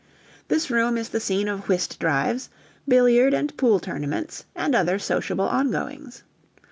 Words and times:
This 0.47 0.71
room 0.71 0.97
is 0.97 1.09
the 1.09 1.19
scene 1.19 1.47
of 1.47 1.69
whist 1.69 1.99
drives, 1.99 2.49
billiard 2.87 3.35
and 3.35 3.55
pool 3.55 3.79
tournaments, 3.79 4.45
and 4.55 4.73
other 4.73 4.97
sociable 4.97 5.47
ongoings. 5.47 6.23